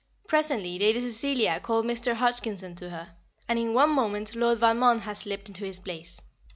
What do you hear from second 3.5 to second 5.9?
in one moment Lord Valmond had slipped into his